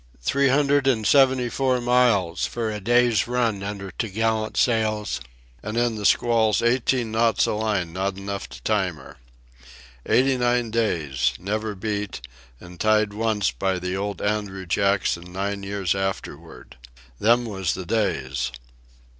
Three 0.19 0.47
hundred 0.47 0.87
an' 0.87 1.03
seventy 1.05 1.47
four 1.47 1.79
miles 1.79 2.47
for 2.47 2.71
a 2.71 2.79
day's 2.81 3.27
run 3.27 3.61
under 3.61 3.91
t'gallantsails, 3.91 5.19
an' 5.61 5.75
in 5.75 5.93
the 5.95 6.07
squalls 6.07 6.63
eighteen 6.63 7.11
knots 7.11 7.47
o' 7.47 7.59
line 7.59 7.93
not 7.93 8.17
enough 8.17 8.49
to 8.49 8.59
time 8.63 8.95
her. 8.95 9.17
Eighty 10.07 10.37
nine 10.37 10.71
days—never 10.71 11.75
beat, 11.75 12.19
an' 12.59 12.79
tied 12.79 13.13
once 13.13 13.51
by 13.51 13.77
the 13.77 13.95
old 13.95 14.23
Andrew 14.23 14.65
Jackson 14.65 15.31
nine 15.31 15.61
years 15.61 15.93
afterwards. 15.93 16.77
Them 17.19 17.45
was 17.45 17.75
the 17.75 17.85
days!" 17.85 18.51